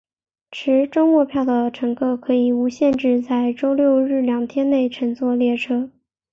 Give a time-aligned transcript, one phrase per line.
[0.49, 5.91] 持周末票的乘客可以无限制在周六日两天内乘坐列车。